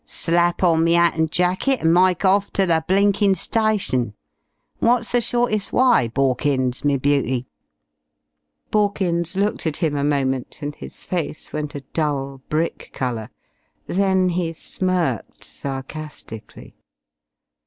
[0.03, 4.13] Slap on me 'at and jacket and myke off ter the blinkin' stytion.
[4.79, 7.45] What's the shortest w'y, Borkins, me beauty?"
[8.71, 13.29] Borkins looked at him a moment, and his face went a dull brick colour.
[13.85, 16.73] Then he smirked sarcastically.